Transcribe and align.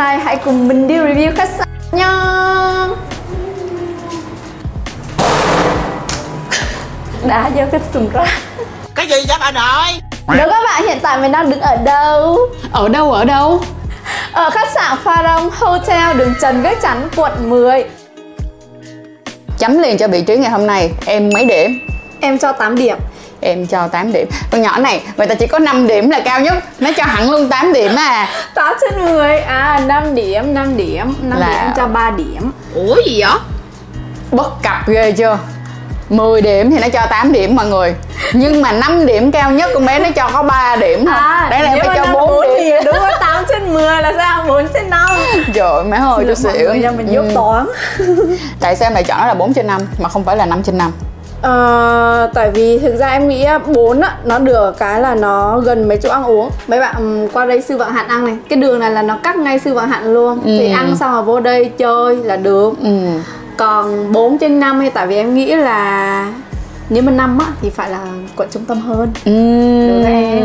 nay 0.00 0.18
hãy 0.18 0.36
cùng 0.36 0.68
mình 0.68 0.88
đi 0.88 0.94
review 0.94 1.32
khách 1.36 1.48
sạn 1.48 1.68
nha 1.92 2.86
Đã 7.26 7.50
vô 7.54 7.62
cái 7.72 7.80
sùng 7.94 8.10
ra 8.12 8.24
Cái 8.94 9.06
gì 9.08 9.16
vậy 9.28 9.36
bà 9.40 9.50
nội 9.50 10.00
Đố 10.38 10.50
các 10.50 10.62
bạn 10.64 10.82
hiện 10.88 10.98
tại 11.02 11.18
mình 11.18 11.32
đang 11.32 11.50
đứng 11.50 11.60
ở 11.60 11.76
đâu? 11.76 12.38
Ở 12.72 12.88
đâu 12.88 13.12
ở 13.12 13.24
đâu? 13.24 13.60
Ở 14.32 14.50
khách 14.50 14.68
sạn 14.74 14.98
Pharom 15.04 15.50
Hotel 15.52 16.18
đường 16.18 16.34
Trần 16.40 16.62
Viết 16.62 16.78
Chánh, 16.82 17.08
quận 17.16 17.50
10 17.50 17.84
Chấm 19.58 19.78
liền 19.78 19.98
cho 19.98 20.08
vị 20.08 20.22
trí 20.22 20.36
ngày 20.36 20.50
hôm 20.50 20.66
nay 20.66 20.90
Em 21.06 21.30
mấy 21.34 21.44
điểm? 21.44 21.88
Em 22.20 22.38
cho 22.38 22.52
8 22.52 22.76
điểm 22.76 22.98
Em 23.40 23.66
cho 23.66 23.88
8 23.88 24.12
điểm. 24.12 24.26
Con 24.50 24.62
nhỏ 24.62 24.78
này 24.78 25.02
người 25.16 25.26
ta 25.26 25.34
chỉ 25.34 25.46
có 25.46 25.58
5 25.58 25.86
điểm 25.86 26.10
là 26.10 26.20
cao 26.24 26.40
nhất. 26.40 26.54
Nó 26.80 26.90
cho 26.96 27.04
hẳn 27.04 27.30
luôn 27.30 27.48
8 27.48 27.72
điểm 27.72 27.96
à. 27.96 28.28
8 28.54 28.74
trên 28.80 29.04
10 29.04 29.38
À 29.40 29.80
5 29.86 30.14
điểm, 30.14 30.54
5 30.54 30.76
điểm. 30.76 31.14
5 31.22 31.40
Là- 31.40 31.46
điểm 31.48 31.56
em 31.58 31.72
cho 31.76 31.86
3 31.86 32.10
điểm. 32.10 32.52
Ủa 32.74 32.94
gì 33.06 33.20
vậy? 33.22 33.30
Bất 34.30 34.62
cập 34.62 34.88
ghê 34.88 35.12
chưa? 35.12 35.38
10 36.08 36.42
điểm 36.42 36.70
thì 36.70 36.78
nó 36.78 36.88
cho 36.88 37.00
8 37.10 37.32
điểm 37.32 37.56
mọi 37.56 37.66
người. 37.66 37.94
Nhưng 38.32 38.62
mà 38.62 38.72
5 38.72 39.06
điểm 39.06 39.30
cao 39.30 39.50
nhất 39.50 39.70
con 39.74 39.86
bé 39.86 39.98
nó 39.98 40.08
cho 40.16 40.30
có 40.32 40.42
3 40.42 40.76
điểm. 40.76 41.04
Thôi 41.06 41.14
Đấy 41.50 41.60
là 41.62 41.70
em 41.70 41.78
phải 41.86 41.96
cho 41.96 42.04
năm 42.04 42.12
4 42.14 42.28
bốn 42.30 42.42
điểm 42.42 42.54
thì 42.58 42.84
đúng 42.84 42.94
rồi 43.00 43.10
8 43.20 43.44
trên 43.48 43.72
10 43.74 43.82
là 44.02 44.12
sao? 44.16 44.44
4 44.48 44.68
trên 44.74 44.90
5 44.90 45.10
Trời 45.54 45.68
ơi, 45.70 45.84
má 45.84 45.96
ơi 45.96 46.04
tôi 46.16 46.24
Mọi 46.26 46.36
xỉu. 46.36 46.68
người 46.68 46.80
cho 46.82 46.92
mình 46.92 47.06
dốt 47.12 47.22
Ừ. 47.22 47.30
toán. 47.34 47.66
Tại 48.60 48.76
sao 48.76 48.86
em 48.86 48.94
lại 48.94 49.02
chọn 49.04 49.20
nó 49.20 49.26
là 49.26 49.34
4 49.34 49.54
trên 49.54 49.66
5 49.66 49.80
Mà 49.98 50.08
không 50.08 50.24
phải 50.24 50.36
là 50.36 50.46
5 50.46 50.62
trên 50.62 50.78
5 50.78 50.92
Ờ, 51.42 52.30
tại 52.34 52.50
vì 52.50 52.78
thực 52.78 52.96
ra 52.96 53.06
em 53.08 53.28
nghĩ 53.28 53.46
bốn 53.74 54.00
nó 54.24 54.38
được 54.38 54.78
cái 54.78 55.00
là 55.00 55.14
nó 55.14 55.58
gần 55.60 55.88
mấy 55.88 55.96
chỗ 56.02 56.10
ăn 56.10 56.24
uống. 56.24 56.50
Mấy 56.68 56.80
bạn 56.80 56.94
ừm, 56.98 57.28
qua 57.28 57.44
đây 57.46 57.60
sư 57.62 57.76
vạn 57.76 57.92
hạn 57.92 58.08
ăn 58.08 58.24
này 58.24 58.36
cái 58.48 58.58
đường 58.58 58.78
này 58.78 58.90
là 58.90 59.02
nó 59.02 59.16
cắt 59.22 59.36
ngay 59.36 59.58
sư 59.58 59.74
vạn 59.74 59.88
hạn 59.88 60.12
luôn. 60.14 60.40
Thì 60.44 60.68
Ừ. 60.68 60.74
ăn 60.74 60.96
xong 60.96 61.12
rồi 61.12 61.22
vô 61.22 61.40
đây 61.40 61.70
chơi 61.78 62.16
là 62.16 62.36
được. 62.36 62.72
Ừ. 62.82 62.88
còn 63.56 64.12
4 64.12 64.38
trên 64.38 64.60
5 64.60 64.80
thì 64.80 64.90
tại 64.90 65.06
vì 65.06 65.16
em 65.16 65.34
nghĩ 65.34 65.54
là 65.56 66.26
nếu 66.88 67.02
mà 67.02 67.12
năm 67.12 67.38
á 67.38 67.46
thì 67.62 67.70
phải 67.70 67.90
là 67.90 67.98
quận 68.36 68.48
trung 68.52 68.64
tâm 68.64 68.80
hơn. 68.80 69.12
Ừ. 69.24 69.32
với 70.02 70.12
em. 70.12 70.42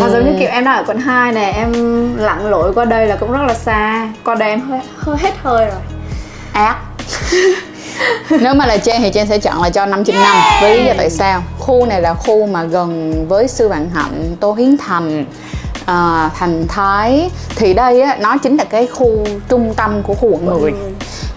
Còn 0.00 0.10
giống 0.12 0.24
như 0.24 0.32
kiểu 0.40 0.48
em 0.48 0.64
đang 0.64 0.76
ở 0.76 0.84
quận 0.86 0.98
2 0.98 1.32
này 1.32 1.52
em 1.52 1.72
lặn 2.16 2.50
lội 2.50 2.72
qua 2.74 2.84
đây 2.84 3.06
là 3.06 3.16
cũng 3.16 3.32
rất 3.32 3.42
là 3.48 3.54
xa. 3.54 4.08
Qua 4.24 4.34
đây 4.34 4.50
em 4.50 4.60
hơi, 4.60 4.80
hơi 4.96 5.16
hết 5.20 5.32
hơi 5.42 5.66
rồi. 5.66 5.80
Ác 6.52 6.76
nếu 8.40 8.54
mà 8.54 8.66
là 8.66 8.76
Trang 8.76 9.02
thì 9.02 9.10
Trang 9.10 9.26
sẽ 9.26 9.38
chọn 9.38 9.62
là 9.62 9.70
cho 9.70 9.86
5 9.86 10.04
trên 10.04 10.16
5 10.16 10.36
với 10.60 10.78
lý 10.78 10.86
do 10.86 10.92
tại 10.96 11.10
sao? 11.10 11.42
Khu 11.58 11.86
này 11.86 12.00
là 12.00 12.14
khu 12.14 12.46
mà 12.46 12.64
gần 12.64 13.24
với 13.28 13.48
sư 13.48 13.68
vạn 13.68 13.90
hạnh 13.94 14.36
tô 14.40 14.52
hiến 14.52 14.76
thành 14.78 15.24
à, 15.86 16.30
thành 16.34 16.66
thái. 16.68 17.30
Thì 17.56 17.74
đây 17.74 18.00
á 18.00 18.16
nó 18.20 18.36
chính 18.38 18.56
là 18.56 18.64
cái 18.64 18.86
khu 18.86 19.24
trung 19.48 19.74
tâm 19.76 20.02
của 20.02 20.14
khu 20.14 20.28
quận 20.28 20.46
10 20.46 20.72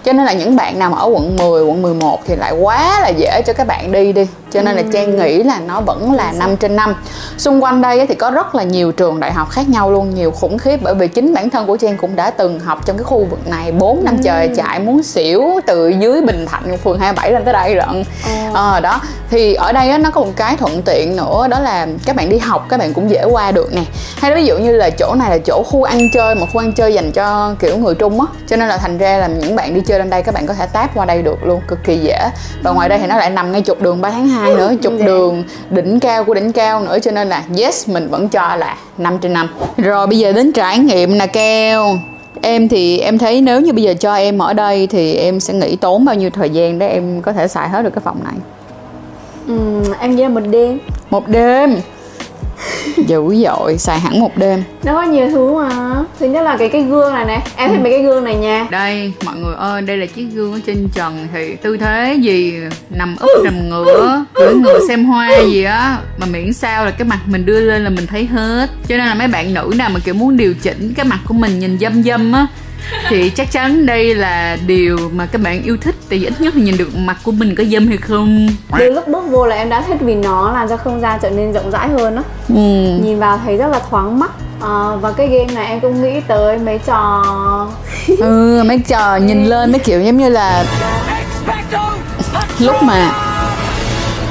cho 0.04 0.12
nên 0.12 0.26
là 0.26 0.32
những 0.32 0.56
bạn 0.56 0.78
nào 0.78 0.90
mà 0.90 0.98
ở 0.98 1.06
quận 1.06 1.36
10, 1.36 1.64
quận 1.64 1.82
11 1.82 2.20
thì 2.26 2.36
lại 2.36 2.52
quá 2.52 3.00
là 3.00 3.08
dễ 3.08 3.42
cho 3.46 3.52
các 3.52 3.66
bạn 3.66 3.92
đi 3.92 4.12
đi 4.12 4.26
cho 4.52 4.62
nên 4.62 4.76
là 4.76 4.82
Trang 4.92 5.16
nghĩ 5.16 5.42
là 5.42 5.60
nó 5.66 5.80
vẫn 5.80 6.12
là 6.12 6.32
5 6.32 6.56
trên 6.56 6.76
5 6.76 6.94
xung 7.38 7.64
quanh 7.64 7.82
đây 7.82 8.06
thì 8.06 8.14
có 8.14 8.30
rất 8.30 8.54
là 8.54 8.62
nhiều 8.62 8.92
trường 8.92 9.20
đại 9.20 9.32
học 9.32 9.50
khác 9.50 9.68
nhau 9.68 9.90
luôn 9.90 10.14
nhiều 10.14 10.30
khủng 10.30 10.58
khiếp. 10.58 10.80
Bởi 10.82 10.94
vì 10.94 11.08
chính 11.08 11.34
bản 11.34 11.50
thân 11.50 11.66
của 11.66 11.76
Trang 11.76 11.96
cũng 11.96 12.16
đã 12.16 12.30
từng 12.30 12.60
học 12.60 12.86
trong 12.86 12.96
cái 12.96 13.04
khu 13.04 13.24
vực 13.24 13.48
này 13.48 13.72
4 13.72 14.04
năm 14.04 14.18
trời 14.22 14.50
chạy 14.56 14.78
muốn 14.78 15.02
xỉu 15.02 15.60
từ 15.66 15.88
dưới 15.88 16.20
Bình 16.20 16.46
Thạnh 16.46 16.78
phường 16.78 16.98
27 16.98 17.32
lên 17.32 17.44
tới 17.44 17.52
đây 17.52 17.74
lận. 17.74 18.04
Ờ 18.52 18.80
đó. 18.80 19.00
Thì 19.30 19.54
ở 19.54 19.72
đây 19.72 19.98
nó 19.98 20.10
có 20.10 20.20
một 20.20 20.32
cái 20.36 20.56
thuận 20.56 20.82
tiện 20.82 21.16
nữa 21.16 21.48
đó 21.50 21.60
là 21.60 21.86
các 22.04 22.16
bạn 22.16 22.28
đi 22.28 22.38
học 22.38 22.66
các 22.68 22.76
bạn 22.80 22.94
cũng 22.94 23.10
dễ 23.10 23.24
qua 23.24 23.52
được 23.52 23.74
nè. 23.74 23.82
Hay 24.16 24.30
là 24.30 24.36
ví 24.36 24.46
dụ 24.46 24.58
như 24.58 24.72
là 24.72 24.90
chỗ 24.90 25.14
này 25.14 25.30
là 25.30 25.38
chỗ 25.46 25.62
khu 25.66 25.82
ăn 25.82 26.10
chơi 26.12 26.34
một 26.34 26.46
khu 26.52 26.60
ăn 26.60 26.72
chơi 26.72 26.94
dành 26.94 27.12
cho 27.12 27.54
kiểu 27.58 27.76
người 27.76 27.94
Trung 27.94 28.20
á. 28.20 28.26
Cho 28.48 28.56
nên 28.56 28.68
là 28.68 28.76
thành 28.76 28.98
ra 28.98 29.18
là 29.18 29.26
những 29.26 29.56
bạn 29.56 29.74
đi 29.74 29.80
chơi 29.86 29.98
lên 29.98 30.10
đây 30.10 30.22
các 30.22 30.34
bạn 30.34 30.46
có 30.46 30.54
thể 30.54 30.66
táp 30.66 30.94
qua 30.94 31.04
đây 31.04 31.22
được 31.22 31.44
luôn 31.44 31.60
cực 31.68 31.78
kỳ 31.84 31.98
dễ. 31.98 32.28
Và 32.62 32.70
ngoài 32.70 32.88
đây 32.88 32.98
thì 32.98 33.06
nó 33.06 33.16
lại 33.16 33.30
nằm 33.30 33.52
ngay 33.52 33.62
trục 33.62 33.82
đường 33.82 34.00
3 34.00 34.10
tháng 34.10 34.28
2 34.28 34.41
nữa 34.50 34.72
trục 34.82 34.92
Dạ. 34.98 35.06
đường 35.06 35.44
đỉnh 35.70 36.00
cao 36.00 36.24
của 36.24 36.34
đỉnh 36.34 36.52
cao 36.52 36.80
nữa 36.80 36.98
cho 37.02 37.10
nên 37.10 37.28
là 37.28 37.44
yes 37.58 37.88
mình 37.88 38.08
vẫn 38.08 38.28
cho 38.28 38.56
là 38.56 38.76
5 38.98 39.18
trên 39.18 39.32
5 39.32 39.48
rồi 39.76 40.06
bây 40.06 40.18
giờ 40.18 40.32
đến 40.32 40.52
trải 40.52 40.78
nghiệm 40.78 41.18
nè 41.18 41.26
keo. 41.26 41.98
Em 42.42 42.68
thì 42.68 42.98
em 42.98 43.18
thấy 43.18 43.40
nếu 43.40 43.60
như 43.60 43.72
bây 43.72 43.82
giờ 43.82 43.94
cho 44.00 44.14
em 44.14 44.38
ở 44.38 44.52
đây 44.52 44.86
thì 44.86 45.14
em 45.14 45.40
sẽ 45.40 45.54
nghĩ 45.54 45.76
tốn 45.76 46.04
bao 46.04 46.14
nhiêu 46.14 46.30
thời 46.30 46.50
gian 46.50 46.78
để 46.78 46.88
em 46.88 47.22
có 47.22 47.32
thể 47.32 47.48
xài 47.48 47.68
hết 47.68 47.82
được 47.82 47.90
cái 47.94 48.02
phòng 48.04 48.16
này? 48.24 48.34
Ừm, 49.46 49.82
em 50.00 50.16
nghĩ 50.16 50.22
là 50.22 50.28
một 50.28 50.40
đêm. 50.50 50.78
Một 51.10 51.28
đêm 51.28 51.76
Dữ 53.06 53.22
dội, 53.44 53.78
xài 53.78 54.00
hẳn 54.00 54.20
một 54.20 54.38
đêm. 54.38 54.62
Nó 54.84 54.92
có 54.92 55.02
nhiều 55.02 55.28
thứ 55.30 55.54
mà. 55.54 55.96
Thứ 56.20 56.26
nhất 56.26 56.42
là 56.42 56.56
cái 56.56 56.68
cái 56.68 56.82
gương 56.82 57.14
này 57.14 57.24
này 57.24 57.42
em 57.56 57.70
thấy 57.70 57.78
mấy 57.78 57.92
cái 57.92 58.02
gương 58.02 58.24
này 58.24 58.34
nha. 58.34 58.66
Đây, 58.70 59.12
mọi 59.24 59.36
người 59.36 59.54
ơi, 59.54 59.82
đây 59.82 59.96
là 59.96 60.06
chiếc 60.06 60.26
gương 60.34 60.52
ở 60.52 60.60
trên 60.66 60.88
trần. 60.94 61.28
Thì 61.34 61.56
tư 61.62 61.76
thế 61.76 62.18
gì, 62.20 62.54
nằm 62.90 63.16
úp 63.20 63.44
nằm 63.44 63.68
ngửa 63.68 64.24
Cưỡi 64.34 64.54
ngựa 64.54 64.78
xem 64.88 65.04
hoa 65.04 65.30
gì 65.46 65.64
á. 65.64 65.98
Mà 66.18 66.26
miễn 66.26 66.52
sao 66.52 66.84
là 66.84 66.90
cái 66.90 67.08
mặt 67.08 67.18
mình 67.26 67.46
đưa 67.46 67.60
lên 67.60 67.84
là 67.84 67.90
mình 67.90 68.06
thấy 68.06 68.24
hết. 68.24 68.70
Cho 68.88 68.96
nên 68.96 69.06
là 69.06 69.14
mấy 69.14 69.28
bạn 69.28 69.54
nữ 69.54 69.72
nào 69.76 69.90
mà 69.94 70.00
kiểu 70.04 70.14
muốn 70.14 70.36
điều 70.36 70.54
chỉnh 70.54 70.92
cái 70.96 71.06
mặt 71.06 71.18
của 71.28 71.34
mình 71.34 71.58
nhìn 71.58 71.78
dâm 71.78 72.02
dâm 72.02 72.32
á 72.32 72.46
thì 73.08 73.30
chắc 73.30 73.52
chắn 73.52 73.86
đây 73.86 74.14
là 74.14 74.56
điều 74.66 74.96
mà 75.12 75.26
các 75.26 75.40
bạn 75.40 75.62
yêu 75.62 75.76
thích 75.80 75.94
tại 76.10 76.18
vì 76.18 76.26
ít 76.26 76.40
nhất 76.40 76.54
thì 76.56 76.62
nhìn 76.62 76.76
được 76.78 76.96
mặt 76.96 77.16
của 77.24 77.32
mình 77.32 77.54
có 77.54 77.64
dâm 77.64 77.86
hay 77.88 77.96
không. 77.96 78.48
Từ 78.78 78.90
lúc 78.90 79.08
bước 79.08 79.24
vô 79.30 79.46
là 79.46 79.56
em 79.56 79.68
đã 79.68 79.80
thích 79.80 79.96
vì 80.00 80.14
nó 80.14 80.52
làm 80.52 80.68
cho 80.68 80.76
không 80.76 81.00
gian 81.00 81.18
trở 81.22 81.30
nên 81.30 81.52
rộng 81.52 81.70
rãi 81.70 81.88
hơn 81.88 82.16
á. 82.16 82.22
Ừ. 82.48 82.54
nhìn 83.04 83.18
vào 83.18 83.40
thấy 83.44 83.56
rất 83.56 83.66
là 83.66 83.80
thoáng 83.90 84.18
mắt 84.18 84.30
Ờ, 84.62 84.98
và 85.00 85.12
cái 85.12 85.28
game 85.28 85.52
này 85.54 85.66
em 85.66 85.80
cũng 85.80 86.02
nghĩ 86.02 86.20
tới 86.28 86.58
mấy 86.58 86.78
trò 86.86 87.22
ừ 88.18 88.62
mấy 88.66 88.78
trò 88.88 89.16
nhìn 89.16 89.44
lên 89.44 89.72
mấy 89.72 89.78
kiểu 89.78 90.00
giống 90.02 90.16
như 90.18 90.28
là 90.28 90.64
lúc 92.58 92.82
mà 92.82 93.10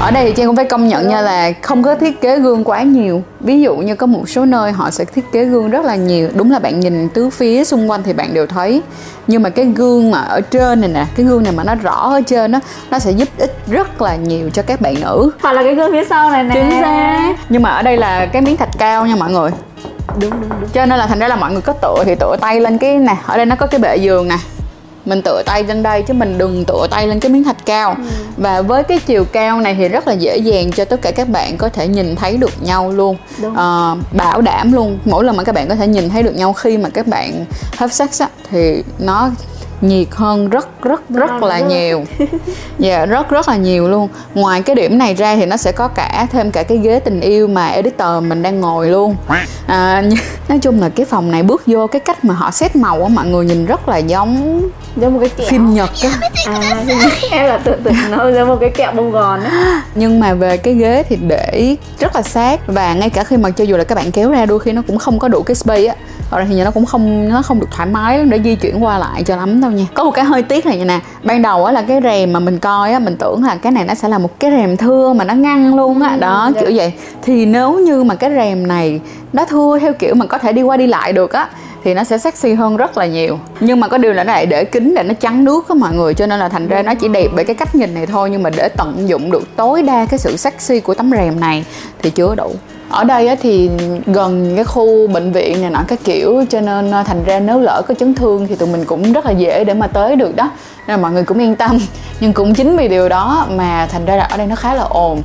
ở 0.01 0.11
đây 0.11 0.25
thì 0.25 0.33
Trang 0.35 0.47
cũng 0.47 0.55
phải 0.55 0.65
công 0.65 0.87
nhận 0.87 1.07
nha 1.07 1.21
là 1.21 1.51
không 1.61 1.83
có 1.83 1.95
thiết 1.95 2.21
kế 2.21 2.39
gương 2.39 2.63
quá 2.63 2.81
nhiều. 2.81 3.23
Ví 3.39 3.61
dụ 3.61 3.75
như 3.75 3.95
có 3.95 4.07
một 4.07 4.29
số 4.29 4.45
nơi 4.45 4.71
họ 4.71 4.91
sẽ 4.91 5.05
thiết 5.05 5.31
kế 5.31 5.43
gương 5.43 5.69
rất 5.69 5.85
là 5.85 5.95
nhiều. 5.95 6.29
Đúng 6.33 6.51
là 6.51 6.59
bạn 6.59 6.79
nhìn 6.79 7.09
tứ 7.09 7.29
phía 7.29 7.63
xung 7.63 7.89
quanh 7.89 8.03
thì 8.03 8.13
bạn 8.13 8.33
đều 8.33 8.47
thấy. 8.47 8.81
Nhưng 9.27 9.43
mà 9.43 9.49
cái 9.49 9.65
gương 9.65 10.11
mà 10.11 10.21
ở 10.21 10.41
trên 10.41 10.81
này 10.81 10.89
nè 10.93 11.05
cái 11.15 11.25
gương 11.25 11.43
này 11.43 11.53
mà 11.53 11.63
nó 11.63 11.75
rõ 11.75 12.09
ở 12.09 12.21
trên 12.21 12.51
đó 12.51 12.59
nó 12.91 12.99
sẽ 12.99 13.11
giúp 13.11 13.27
ích 13.37 13.57
rất 13.67 14.01
là 14.01 14.15
nhiều 14.15 14.49
cho 14.49 14.61
các 14.61 14.81
bạn 14.81 14.95
nữ. 15.01 15.31
Hoặc 15.41 15.51
là 15.51 15.63
cái 15.63 15.75
gương 15.75 15.91
phía 15.91 16.05
sau 16.09 16.31
này 16.31 16.43
nè. 16.43 16.53
Chính 16.53 16.81
xác. 16.81 17.35
Nhưng 17.49 17.61
mà 17.61 17.69
ở 17.69 17.81
đây 17.81 17.97
là 17.97 18.25
cái 18.25 18.41
miếng 18.41 18.57
thạch 18.57 18.77
cao 18.77 19.05
nha 19.05 19.15
mọi 19.15 19.31
người. 19.31 19.51
Đúng 20.21 20.29
đúng 20.31 20.49
đúng. 20.49 20.69
Cho 20.73 20.85
nên 20.85 20.99
là 20.99 21.07
thành 21.07 21.19
ra 21.19 21.27
là 21.27 21.35
mọi 21.35 21.51
người 21.51 21.61
có 21.61 21.73
tựa 21.73 22.03
thì 22.05 22.15
tựa 22.15 22.35
tay 22.41 22.59
lên 22.59 22.77
cái 22.77 22.97
nè 22.97 23.15
ở 23.25 23.37
đây 23.37 23.45
nó 23.45 23.55
có 23.55 23.67
cái 23.67 23.79
bệ 23.79 23.95
giường 23.95 24.27
nè 24.27 24.37
mình 25.05 25.21
tựa 25.21 25.41
tay 25.45 25.63
lên 25.63 25.83
đây 25.83 26.03
chứ 26.07 26.13
mình 26.13 26.37
đừng 26.37 26.65
tựa 26.65 26.87
tay 26.91 27.07
lên 27.07 27.19
cái 27.19 27.31
miếng 27.31 27.43
thạch 27.43 27.65
cao. 27.65 27.95
Và 28.37 28.61
với 28.61 28.83
cái 28.83 28.99
chiều 28.99 29.25
cao 29.25 29.61
này 29.61 29.75
thì 29.75 29.87
rất 29.87 30.07
là 30.07 30.13
dễ 30.13 30.37
dàng 30.37 30.71
cho 30.71 30.85
tất 30.85 31.01
cả 31.01 31.11
các 31.11 31.29
bạn 31.29 31.57
có 31.57 31.69
thể 31.69 31.87
nhìn 31.87 32.15
thấy 32.15 32.37
được 32.37 32.63
nhau 32.63 32.91
luôn. 32.91 33.17
Đúng. 33.41 33.55
Ờ, 33.55 33.95
bảo 34.11 34.41
đảm 34.41 34.73
luôn. 34.73 34.99
Mỗi 35.05 35.23
lần 35.23 35.37
mà 35.37 35.43
các 35.43 35.55
bạn 35.55 35.67
có 35.67 35.75
thể 35.75 35.87
nhìn 35.87 36.09
thấy 36.09 36.23
được 36.23 36.35
nhau 36.35 36.53
khi 36.53 36.77
mà 36.77 36.89
các 36.89 37.07
bạn 37.07 37.45
have 37.77 37.93
sex 37.93 38.21
á, 38.21 38.27
thì 38.51 38.83
nó 38.99 39.29
nhiệt 39.81 40.07
hơn 40.11 40.49
rất 40.49 40.81
rất 40.81 41.09
rất 41.09 41.43
là 41.43 41.59
nhiều. 41.59 42.03
Dạ 42.79 43.05
rất 43.05 43.29
rất 43.29 43.47
là 43.47 43.55
nhiều 43.55 43.87
luôn. 43.87 44.09
Ngoài 44.33 44.61
cái 44.61 44.75
điểm 44.75 44.97
này 44.97 45.13
ra 45.13 45.35
thì 45.35 45.45
nó 45.45 45.57
sẽ 45.57 45.71
có 45.71 45.87
cả 45.87 46.27
thêm 46.31 46.51
cả 46.51 46.63
cái 46.63 46.77
ghế 46.77 46.99
tình 46.99 47.21
yêu 47.21 47.47
mà 47.47 47.67
editor 47.67 48.23
mình 48.23 48.43
đang 48.43 48.59
ngồi 48.59 48.89
luôn. 48.89 49.15
À, 49.67 50.03
nói 50.49 50.59
chung 50.59 50.81
là 50.81 50.89
cái 50.89 51.05
phòng 51.05 51.31
này 51.31 51.43
bước 51.43 51.63
vô 51.65 51.87
cái 51.87 51.99
cách 51.99 52.25
mà 52.25 52.33
họ 52.33 52.51
set 52.51 52.75
màu 52.75 53.03
á 53.03 53.09
mọi 53.09 53.25
người 53.25 53.45
nhìn 53.45 53.65
rất 53.65 53.89
là 53.89 53.97
giống 53.97 54.61
giống 54.95 55.13
một 55.13 55.19
cái 55.19 55.29
kẹo. 55.29 55.47
phim 55.49 55.73
nhật 55.73 55.89
á. 56.03 56.19
À 56.45 56.83
em 57.31 57.45
là 57.45 57.57
tưởng 57.57 57.83
tượng 57.83 57.93
nó 58.09 58.31
giống 58.31 58.47
một 58.47 58.57
cái 58.61 58.69
kẹo 58.69 58.91
bông 58.91 59.11
gòn 59.11 59.43
á. 59.43 59.81
Nhưng 59.95 60.19
mà 60.19 60.33
về 60.33 60.57
cái 60.57 60.73
ghế 60.73 61.03
thì 61.09 61.15
để 61.15 61.75
rất 61.99 62.15
là 62.15 62.21
sát 62.21 62.59
và 62.67 62.93
ngay 62.93 63.09
cả 63.09 63.23
khi 63.23 63.37
mà 63.37 63.49
cho 63.49 63.63
dù 63.63 63.77
là 63.77 63.83
các 63.83 63.95
bạn 63.95 64.11
kéo 64.11 64.31
ra 64.31 64.45
đôi 64.45 64.59
khi 64.59 64.71
nó 64.71 64.81
cũng 64.87 64.97
không 64.97 65.19
có 65.19 65.27
đủ 65.27 65.43
cái 65.43 65.55
space 65.55 65.85
á 65.85 65.95
rồi 66.37 66.47
thì 66.49 66.63
nó 66.63 66.71
cũng 66.71 66.85
không 66.85 67.29
nó 67.29 67.41
không 67.41 67.59
được 67.59 67.67
thoải 67.71 67.87
mái 67.87 68.17
lắm 68.17 68.29
để 68.29 68.39
di 68.43 68.55
chuyển 68.55 68.83
qua 68.83 68.97
lại 68.97 69.23
cho 69.23 69.35
lắm 69.35 69.61
đâu 69.61 69.71
nha. 69.71 69.85
Có 69.93 70.03
một 70.03 70.11
cái 70.11 70.25
hơi 70.25 70.43
tiếc 70.43 70.65
này 70.65 70.85
nè 70.85 70.99
ban 71.23 71.41
đầu 71.41 71.65
á 71.65 71.71
là 71.71 71.81
cái 71.81 71.99
rèm 72.03 72.33
mà 72.33 72.39
mình 72.39 72.59
coi 72.59 72.93
á 72.93 72.99
mình 72.99 73.15
tưởng 73.17 73.43
là 73.43 73.55
cái 73.55 73.71
này 73.71 73.85
nó 73.85 73.93
sẽ 73.93 74.07
là 74.07 74.17
một 74.17 74.39
cái 74.39 74.51
rèm 74.51 74.77
thưa 74.77 75.13
mà 75.13 75.23
nó 75.23 75.33
ngăn 75.33 75.75
luôn 75.75 76.01
á. 76.01 76.17
Đó 76.19 76.51
dạ. 76.55 76.61
kiểu 76.61 76.71
vậy. 76.75 76.93
Thì 77.21 77.45
nếu 77.45 77.79
như 77.79 78.03
mà 78.03 78.15
cái 78.15 78.29
rèm 78.29 78.67
này 78.67 78.99
nó 79.33 79.45
thưa 79.45 79.79
theo 79.79 79.93
kiểu 79.93 80.15
mà 80.15 80.25
có 80.25 80.37
thể 80.37 80.53
đi 80.53 80.61
qua 80.61 80.77
đi 80.77 80.87
lại 80.87 81.13
được 81.13 81.31
á 81.31 81.49
thì 81.83 81.93
nó 81.93 82.03
sẽ 82.03 82.17
sexy 82.17 82.53
hơn 82.53 82.77
rất 82.77 82.97
là 82.97 83.05
nhiều. 83.05 83.39
Nhưng 83.59 83.79
mà 83.79 83.87
có 83.87 83.97
điều 83.97 84.13
là 84.13 84.23
nó 84.23 84.33
lại 84.33 84.45
để 84.45 84.63
kính 84.63 84.95
để 84.95 85.03
nó 85.03 85.13
chắn 85.13 85.43
nước 85.43 85.69
á 85.69 85.75
mọi 85.75 85.93
người 85.93 86.13
cho 86.13 86.27
nên 86.27 86.39
là 86.39 86.49
thành 86.49 86.67
ra 86.67 86.81
nó 86.81 86.93
chỉ 86.95 87.07
đẹp 87.07 87.27
bởi 87.35 87.45
cái 87.45 87.55
cách 87.55 87.75
nhìn 87.75 87.93
này 87.93 88.05
thôi. 88.05 88.29
Nhưng 88.29 88.43
mà 88.43 88.49
để 88.49 88.69
tận 88.77 89.09
dụng 89.09 89.31
được 89.31 89.55
tối 89.55 89.81
đa 89.81 90.05
cái 90.05 90.19
sự 90.19 90.37
sexy 90.37 90.79
của 90.79 90.93
tấm 90.93 91.11
rèm 91.11 91.39
này 91.39 91.65
thì 92.01 92.09
chưa 92.09 92.35
đủ 92.35 92.51
ở 92.91 93.03
đây 93.03 93.35
thì 93.41 93.69
gần 94.05 94.53
cái 94.55 94.65
khu 94.65 95.07
bệnh 95.07 95.31
viện 95.31 95.61
này 95.61 95.69
nọ 95.69 95.79
cái 95.87 95.97
kiểu 96.03 96.43
cho 96.49 96.61
nên 96.61 96.91
ờ, 96.91 97.03
thành 97.03 97.23
ra 97.23 97.39
nếu 97.39 97.59
lỡ 97.59 97.81
có 97.87 97.93
chấn 97.93 98.15
thương 98.15 98.47
thì 98.47 98.55
tụi 98.55 98.69
mình 98.69 98.85
cũng 98.85 99.13
rất 99.13 99.25
là 99.25 99.31
dễ 99.31 99.63
để 99.63 99.73
mà 99.73 99.87
tới 99.87 100.15
được 100.15 100.35
đó. 100.35 100.49
Nên 100.87 100.97
là 100.97 101.01
mọi 101.01 101.11
người 101.11 101.23
cũng 101.23 101.39
yên 101.39 101.55
tâm. 101.55 101.79
Nhưng 102.19 102.33
cũng 102.33 102.53
chính 102.53 102.77
vì 102.77 102.87
điều 102.87 103.09
đó 103.09 103.45
mà 103.49 103.87
thành 103.91 104.05
ra 104.05 104.15
là 104.15 104.23
ở 104.23 104.37
đây 104.37 104.47
nó 104.47 104.55
khá 104.55 104.73
là 104.73 104.83
ồn. 104.83 105.21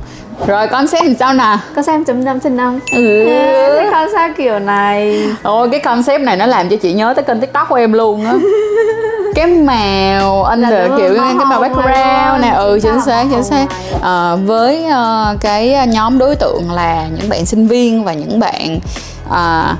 Rồi 0.47 0.67
con 0.67 0.87
xem 0.87 1.15
sao 1.19 1.33
nè 1.33 1.57
con 1.75 1.83
xem 1.83 2.03
chấm 2.03 2.23
năm 2.23 2.39
trên 2.39 2.57
năm. 2.57 2.79
Ừ. 2.91 3.25
cái 3.77 3.87
con 3.91 4.07
sao 4.13 4.29
kiểu 4.37 4.59
này. 4.59 5.27
Ôi 5.43 5.69
cái 5.71 5.79
concept 5.79 6.23
này 6.23 6.37
nó 6.37 6.45
làm 6.45 6.69
cho 6.69 6.75
chị 6.75 6.93
nhớ 6.93 7.13
tới 7.13 7.23
kênh 7.23 7.39
tiktok 7.39 7.69
của 7.69 7.75
em 7.75 7.93
luôn 7.93 8.25
á 8.25 8.33
cái 9.37 9.47
mèo 9.47 10.43
anh 10.43 10.61
Là 10.61 10.87
kiểu 10.97 11.07
rồi, 11.07 11.17
cái 11.17 11.33
màu 11.33 11.45
màu 11.45 11.61
background 11.61 12.41
nè. 12.41 12.49
Ừ 12.49 12.79
chính 12.83 13.01
xác, 13.05 13.23
màu 13.23 13.25
chính 13.31 13.43
xác. 13.43 13.65
Ờ, 14.01 14.37
với 14.45 14.85
ờ, 14.85 15.35
cái 15.41 15.87
nhóm 15.87 16.17
đối 16.17 16.35
tượng 16.35 16.71
là 16.71 17.07
những 17.17 17.29
bạn 17.29 17.45
sinh 17.45 17.67
viên 17.67 18.03
và 18.03 18.13
những 18.13 18.39
bạn 18.39 18.79
à, 19.31 19.75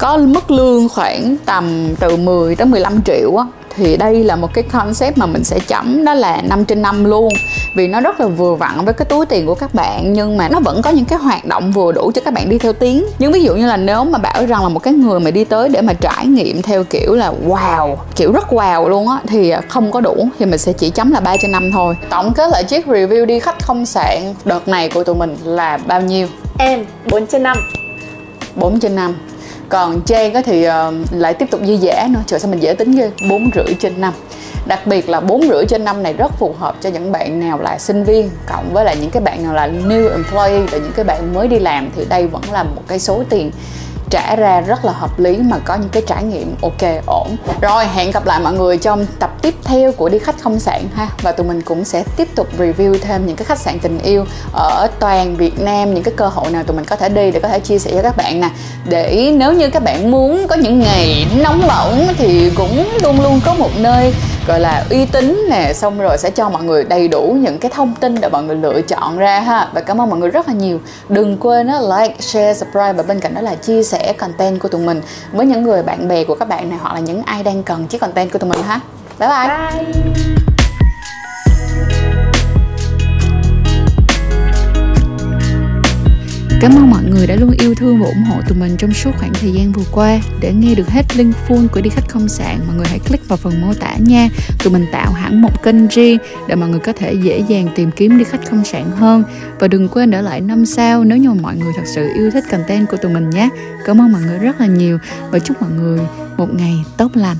có 0.00 0.16
mức 0.16 0.50
lương 0.50 0.88
khoảng 0.88 1.36
tầm 1.46 1.94
từ 2.00 2.16
10 2.16 2.56
tới 2.56 2.66
15 2.66 3.02
triệu 3.02 3.36
á. 3.36 3.44
Thì 3.76 3.96
đây 3.96 4.24
là 4.24 4.36
một 4.36 4.54
cái 4.54 4.64
concept 4.64 5.18
mà 5.18 5.26
mình 5.26 5.44
sẽ 5.44 5.58
chấm 5.58 6.04
đó 6.04 6.14
là 6.14 6.42
5 6.42 6.64
trên 6.64 6.82
5 6.82 7.04
luôn. 7.04 7.28
Vì 7.76 7.88
nó 7.88 8.00
rất 8.00 8.20
là 8.20 8.26
vừa 8.26 8.54
vặn 8.54 8.84
với 8.84 8.94
cái 8.94 9.04
túi 9.04 9.26
tiền 9.26 9.46
của 9.46 9.54
các 9.54 9.74
bạn 9.74 10.12
nhưng 10.12 10.36
mà 10.36 10.48
nó 10.48 10.60
vẫn 10.60 10.82
có 10.82 10.90
những 10.90 11.04
cái 11.04 11.18
hoạt 11.18 11.44
động 11.44 11.72
vừa 11.72 11.92
đủ 11.92 12.12
cho 12.14 12.20
các 12.24 12.34
bạn 12.34 12.48
đi 12.48 12.58
theo 12.58 12.72
tiếng. 12.72 13.04
Nhưng 13.18 13.32
ví 13.32 13.42
dụ 13.42 13.54
như 13.54 13.66
là 13.66 13.76
nếu 13.76 14.04
mà 14.04 14.18
bảo 14.18 14.46
rằng 14.46 14.62
là 14.62 14.68
một 14.68 14.78
cái 14.78 14.94
người 14.94 15.20
mà 15.20 15.30
đi 15.30 15.44
tới 15.44 15.68
để 15.68 15.80
mà 15.80 15.92
trải 15.92 16.26
nghiệm 16.26 16.62
theo 16.62 16.84
kiểu 16.84 17.14
là 17.14 17.32
wow 17.46 17.96
kiểu 18.16 18.32
rất 18.32 18.52
wow 18.52 18.88
luôn 18.88 19.08
á 19.08 19.20
thì 19.26 19.52
không 19.68 19.90
có 19.90 20.00
đủ. 20.00 20.28
Thì 20.38 20.46
mình 20.46 20.58
sẽ 20.58 20.72
chỉ 20.72 20.90
chấm 20.90 21.10
là 21.10 21.20
3 21.20 21.36
trên 21.42 21.52
5 21.52 21.70
thôi. 21.72 21.96
Tổng 22.10 22.32
kết 22.34 22.50
lại 22.50 22.64
chiếc 22.64 22.86
review 22.86 23.26
đi 23.26 23.40
khách 23.40 23.62
không 23.62 23.86
sạn 23.86 24.34
đợt 24.44 24.68
này 24.68 24.88
của 24.88 25.04
tụi 25.04 25.14
mình 25.14 25.36
là 25.44 25.78
bao 25.86 26.00
nhiêu? 26.00 26.26
Em 26.58 26.84
4 27.10 27.26
trên 27.26 27.42
5 27.42 27.56
4 28.54 28.80
trên 28.80 28.96
5 28.96 29.14
còn 29.70 30.00
Trang 30.00 30.34
á 30.34 30.42
thì 30.44 30.68
uh, 30.68 30.72
lại 31.12 31.34
tiếp 31.34 31.46
tục 31.50 31.60
dư 31.66 31.76
dả 31.76 32.06
nữa. 32.10 32.20
Trời 32.26 32.40
sao 32.40 32.50
mình 32.50 32.62
dễ 32.62 32.74
tính 32.74 32.92
ghê. 32.92 33.10
Bốn 33.30 33.50
rưỡi 33.54 33.74
trên 33.80 34.00
năm, 34.00 34.12
đặc 34.66 34.86
biệt 34.86 35.08
là 35.08 35.20
bốn 35.20 35.42
rưỡi 35.42 35.64
trên 35.68 35.84
năm 35.84 36.02
này 36.02 36.12
rất 36.12 36.32
phù 36.38 36.54
hợp 36.58 36.76
cho 36.80 36.90
những 36.90 37.12
bạn 37.12 37.40
nào 37.40 37.58
là 37.60 37.78
sinh 37.78 38.04
viên 38.04 38.30
cộng 38.48 38.72
với 38.72 38.84
lại 38.84 38.96
những 39.00 39.10
cái 39.10 39.22
bạn 39.22 39.42
nào 39.42 39.54
là 39.54 39.68
new 39.68 40.10
employee 40.10 40.66
và 40.70 40.78
những 40.78 40.92
cái 40.96 41.04
bạn 41.04 41.34
mới 41.34 41.48
đi 41.48 41.58
làm 41.58 41.90
thì 41.96 42.04
đây 42.08 42.26
vẫn 42.26 42.42
là 42.52 42.62
một 42.62 42.82
cái 42.88 42.98
số 42.98 43.22
tiền 43.30 43.50
trả 44.10 44.36
ra 44.36 44.60
rất 44.60 44.84
là 44.84 44.92
hợp 44.92 45.18
lý 45.18 45.36
mà 45.36 45.58
có 45.58 45.74
những 45.74 45.88
cái 45.88 46.02
trải 46.06 46.22
nghiệm 46.22 46.54
ok, 46.62 47.06
ổn. 47.06 47.36
Rồi, 47.60 47.86
hẹn 47.86 48.10
gặp 48.10 48.26
lại 48.26 48.40
mọi 48.40 48.52
người 48.52 48.78
trong 48.78 49.06
tập 49.18 49.30
tiếp 49.42 49.54
theo 49.64 49.92
của 49.92 50.08
đi 50.08 50.18
khách 50.18 50.40
không 50.40 50.60
sạn 50.60 50.88
ha. 50.94 51.08
Và 51.22 51.32
tụi 51.32 51.46
mình 51.46 51.62
cũng 51.62 51.84
sẽ 51.84 52.04
tiếp 52.16 52.28
tục 52.34 52.46
review 52.58 52.98
thêm 53.02 53.26
những 53.26 53.36
cái 53.36 53.44
khách 53.44 53.58
sạn 53.58 53.78
tình 53.78 53.98
yêu 53.98 54.24
ở 54.52 54.88
toàn 55.00 55.36
Việt 55.36 55.60
Nam, 55.60 55.94
những 55.94 56.04
cái 56.04 56.14
cơ 56.16 56.28
hội 56.28 56.50
nào 56.50 56.62
tụi 56.64 56.76
mình 56.76 56.84
có 56.84 56.96
thể 56.96 57.08
đi 57.08 57.30
để 57.30 57.40
có 57.40 57.48
thể 57.48 57.60
chia 57.60 57.78
sẻ 57.78 57.90
cho 57.94 58.02
các 58.02 58.16
bạn 58.16 58.40
nè. 58.40 58.48
Để 58.88 59.34
nếu 59.36 59.52
như 59.52 59.70
các 59.70 59.82
bạn 59.82 60.10
muốn 60.10 60.46
có 60.48 60.56
những 60.56 60.80
ngày 60.80 61.26
nóng 61.36 61.62
bỏng 61.68 62.08
thì 62.18 62.50
cũng 62.54 62.84
luôn 63.02 63.20
luôn 63.20 63.40
có 63.44 63.54
một 63.54 63.70
nơi 63.76 64.14
gọi 64.50 64.60
là 64.60 64.84
uy 64.90 65.06
tín 65.12 65.46
nè. 65.50 65.72
Xong 65.74 65.98
rồi 65.98 66.18
sẽ 66.18 66.30
cho 66.30 66.48
mọi 66.48 66.62
người 66.62 66.84
đầy 66.84 67.08
đủ 67.08 67.36
những 67.40 67.58
cái 67.58 67.70
thông 67.74 67.94
tin 68.00 68.14
để 68.20 68.28
mọi 68.28 68.42
người 68.42 68.56
lựa 68.56 68.80
chọn 68.82 69.18
ra 69.18 69.40
ha. 69.40 69.68
Và 69.74 69.80
cảm 69.80 70.00
ơn 70.00 70.10
mọi 70.10 70.18
người 70.18 70.30
rất 70.30 70.48
là 70.48 70.54
nhiều. 70.54 70.80
Đừng 71.08 71.36
quên 71.36 71.66
á 71.66 71.80
like 71.80 72.14
share 72.18 72.54
subscribe 72.54 72.92
và 72.92 73.02
bên 73.02 73.20
cạnh 73.20 73.34
đó 73.34 73.40
là 73.40 73.54
chia 73.54 73.82
sẻ 73.82 74.12
content 74.12 74.60
của 74.60 74.68
tụi 74.68 74.80
mình 74.80 75.02
với 75.32 75.46
những 75.46 75.62
người 75.62 75.82
bạn 75.82 76.08
bè 76.08 76.24
của 76.24 76.34
các 76.34 76.48
bạn 76.48 76.68
này 76.68 76.78
hoặc 76.82 76.94
là 76.94 77.00
những 77.00 77.22
ai 77.22 77.42
đang 77.42 77.62
cần 77.62 77.86
chiếc 77.86 78.00
content 78.00 78.32
của 78.32 78.38
tụi 78.38 78.50
mình 78.50 78.62
ha. 78.62 78.80
Bye 79.18 79.28
bye, 79.28 79.48
bye. 79.48 80.49
Cảm 86.60 86.76
ơn 86.76 86.90
mọi 86.90 87.04
người 87.04 87.26
đã 87.26 87.36
luôn 87.36 87.50
yêu 87.50 87.74
thương 87.74 88.00
và 88.00 88.06
ủng 88.06 88.24
hộ 88.24 88.40
tụi 88.48 88.58
mình 88.58 88.76
trong 88.76 88.92
suốt 88.92 89.10
khoảng 89.18 89.32
thời 89.34 89.52
gian 89.52 89.72
vừa 89.72 89.84
qua. 89.92 90.20
Để 90.40 90.52
nghe 90.52 90.74
được 90.74 90.88
hết 90.88 91.16
link 91.16 91.34
full 91.48 91.68
của 91.68 91.80
đi 91.80 91.90
khách 91.90 92.08
không 92.08 92.28
sạn, 92.28 92.58
mọi 92.66 92.76
người 92.76 92.86
hãy 92.86 92.98
click 92.98 93.28
vào 93.28 93.36
phần 93.36 93.60
mô 93.60 93.74
tả 93.74 93.96
nha. 93.98 94.28
Tụi 94.64 94.72
mình 94.72 94.86
tạo 94.92 95.12
hẳn 95.12 95.42
một 95.42 95.62
kênh 95.62 95.88
riêng 95.88 96.18
để 96.48 96.54
mọi 96.54 96.68
người 96.68 96.80
có 96.80 96.92
thể 96.92 97.12
dễ 97.12 97.42
dàng 97.48 97.68
tìm 97.74 97.90
kiếm 97.96 98.18
đi 98.18 98.24
khách 98.24 98.46
không 98.50 98.64
sạn 98.64 98.84
hơn. 98.96 99.24
Và 99.58 99.68
đừng 99.68 99.88
quên 99.88 100.10
để 100.10 100.22
lại 100.22 100.40
5 100.40 100.66
sao 100.66 101.04
nếu 101.04 101.18
như 101.18 101.32
mọi 101.32 101.56
người 101.56 101.72
thật 101.76 101.86
sự 101.94 102.08
yêu 102.14 102.30
thích 102.30 102.44
content 102.50 102.88
của 102.88 102.96
tụi 102.96 103.12
mình 103.12 103.30
nhé. 103.30 103.48
Cảm 103.84 104.00
ơn 104.00 104.12
mọi 104.12 104.22
người 104.22 104.38
rất 104.38 104.60
là 104.60 104.66
nhiều 104.66 104.98
và 105.30 105.38
chúc 105.38 105.62
mọi 105.62 105.70
người 105.70 106.00
một 106.36 106.54
ngày 106.54 106.84
tốt 106.96 107.10
lành. 107.14 107.36